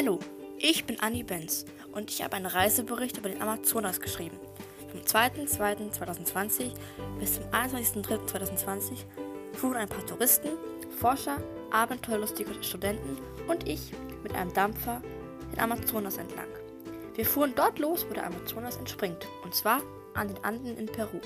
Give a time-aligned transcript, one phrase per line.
[0.00, 0.20] Hallo,
[0.58, 4.38] ich bin Annie Benz und ich habe einen Reisebericht über den Amazonas geschrieben.
[4.92, 6.70] Vom 2.2.2020
[7.18, 8.98] bis zum 21.03.2020
[9.54, 10.50] fuhren ein paar Touristen,
[11.00, 11.38] Forscher,
[11.72, 13.18] abenteuerlustige Studenten
[13.48, 13.90] und ich
[14.22, 15.02] mit einem Dampfer
[15.50, 16.46] den Amazonas entlang.
[17.16, 19.82] Wir fuhren dort los, wo der Amazonas entspringt, und zwar
[20.14, 21.20] an den Anden in Peru.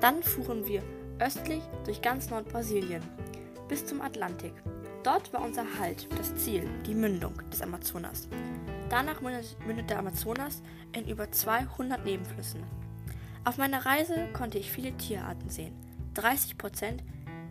[0.00, 0.82] Dann fuhren wir
[1.20, 3.04] östlich durch ganz Nordbrasilien
[3.68, 4.54] bis zum Atlantik.
[5.02, 8.28] Dort war unser Halt, das Ziel, die Mündung des Amazonas.
[8.90, 12.64] Danach mündet der Amazonas in über 200 Nebenflüssen.
[13.44, 15.74] Auf meiner Reise konnte ich viele Tierarten sehen.
[16.14, 17.02] 30 Prozent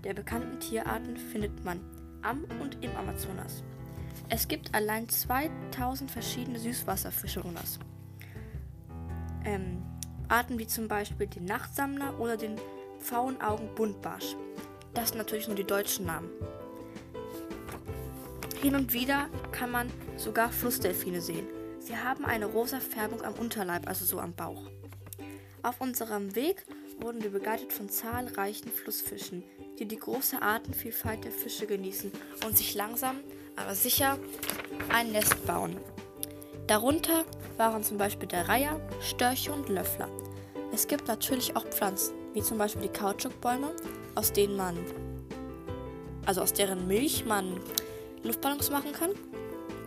[0.04, 1.80] der bekannten Tierarten findet man
[2.22, 3.64] am und im Amazonas.
[4.30, 7.42] Es gibt allein 2000 verschiedene Süßwasserfische
[9.44, 9.82] Ähm,
[10.28, 12.58] Arten wie zum Beispiel den Nachtsammler oder den
[13.00, 14.36] Pfauenaugen-Buntbarsch.
[14.94, 16.30] Das sind natürlich nur die deutschen Namen.
[18.62, 21.48] Hin und wieder kann man sogar Flussdelfine sehen.
[21.80, 24.70] Sie haben eine rosa Färbung am Unterleib, also so am Bauch.
[25.64, 26.66] Auf unserem Weg
[27.00, 29.46] wurden wir begleitet von zahlreichen Flussfischen,
[29.80, 32.12] die die große Artenvielfalt der Fische genießen
[32.46, 33.22] und sich langsam,
[33.56, 34.18] aber sicher
[34.90, 35.78] ein Nest bauen.
[36.68, 37.24] Darunter
[37.56, 40.10] waren zum Beispiel der Reiher, Störche und Löffler.
[40.74, 43.72] Es gibt natürlich auch Pflanzen, wie zum Beispiel die Kautschukbäume,
[44.16, 44.78] aus denen man,
[46.26, 47.58] also aus deren Milch man
[48.24, 49.12] Luftballons machen kann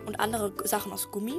[0.07, 1.35] und andere Sachen aus Gummi.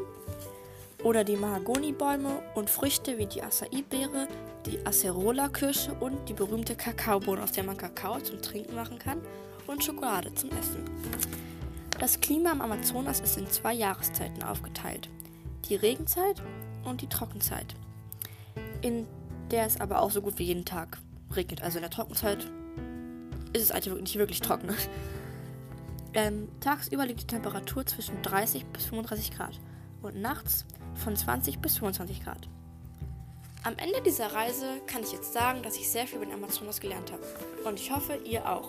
[1.03, 4.27] Oder die Mahagonibäume und Früchte wie die Acai-Beere,
[4.66, 9.19] die Acerola-Kirsche und die berühmte Kakaobohne, aus der man Kakao zum Trinken machen kann
[9.67, 10.85] und Schokolade zum Essen.
[12.00, 15.09] Das Klima am Amazonas ist in zwei Jahreszeiten aufgeteilt.
[15.66, 16.41] Die Regenzeit
[16.85, 17.75] und die Trockenzeit.
[18.81, 19.05] In
[19.52, 20.97] der es aber auch so gut wie jeden Tag
[21.35, 21.61] regnet.
[21.61, 22.50] Also in der Trockenzeit
[23.53, 24.69] ist es eigentlich nicht wirklich trocken.
[26.14, 29.59] Ähm, tagsüber liegt die Temperatur zwischen 30 bis 35 Grad
[30.02, 30.66] und nachts
[30.96, 32.47] von 20 bis 25 Grad.
[33.63, 36.81] Am Ende dieser Reise kann ich jetzt sagen, dass ich sehr viel über den Amazonas
[36.81, 37.23] gelernt habe.
[37.63, 38.68] Und ich hoffe, ihr auch.